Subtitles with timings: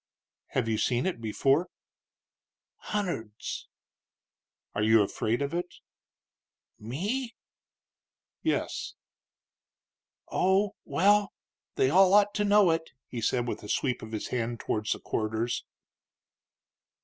[0.47, 1.69] "Have you seen it before?"
[2.89, 3.67] "Hunderds."
[4.73, 5.75] "Are you afraid of it?"
[6.79, 7.35] "Me?"
[8.41, 8.95] "Yes."
[10.31, 11.33] "Oh, well,
[11.75, 14.93] they all ought to know it," he said, with a sweep of his hand towards
[14.93, 15.65] the corridors.